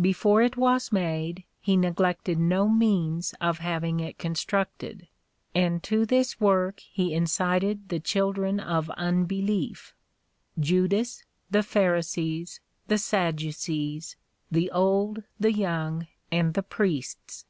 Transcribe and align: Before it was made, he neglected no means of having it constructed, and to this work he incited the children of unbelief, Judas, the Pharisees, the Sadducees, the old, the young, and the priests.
Before 0.00 0.40
it 0.42 0.56
was 0.56 0.92
made, 0.92 1.42
he 1.60 1.76
neglected 1.76 2.38
no 2.38 2.68
means 2.68 3.34
of 3.40 3.58
having 3.58 3.98
it 3.98 4.16
constructed, 4.16 5.08
and 5.56 5.82
to 5.82 6.06
this 6.06 6.40
work 6.40 6.78
he 6.78 7.12
incited 7.12 7.88
the 7.88 7.98
children 7.98 8.60
of 8.60 8.88
unbelief, 8.90 9.92
Judas, 10.56 11.24
the 11.50 11.64
Pharisees, 11.64 12.60
the 12.86 12.96
Sadducees, 12.96 14.14
the 14.52 14.70
old, 14.70 15.24
the 15.40 15.50
young, 15.50 16.06
and 16.30 16.54
the 16.54 16.62
priests. 16.62 17.44